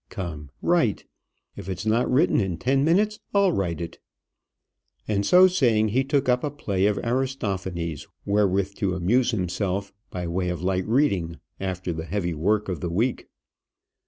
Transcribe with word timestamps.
Come, 0.09 0.49
write. 0.63 1.05
If 1.55 1.69
it's 1.69 1.85
not 1.85 2.11
written 2.11 2.39
in 2.39 2.57
ten 2.57 2.83
minutes, 2.83 3.19
I'll 3.35 3.51
write 3.51 3.79
it;" 3.79 3.99
and 5.07 5.23
so 5.23 5.45
saying, 5.45 5.89
he 5.89 6.03
took 6.03 6.27
up 6.27 6.43
a 6.43 6.49
play 6.49 6.87
of 6.87 6.97
Aristophanes 7.03 8.07
wherewith 8.25 8.73
to 8.77 8.95
amuse 8.95 9.29
himself, 9.29 9.93
by 10.09 10.25
way 10.27 10.49
of 10.49 10.63
light 10.63 10.87
reading, 10.87 11.37
after 11.59 11.93
the 11.93 12.05
heavy 12.05 12.33
work 12.33 12.67
of 12.67 12.79
the 12.79 12.89
week. 12.89 13.27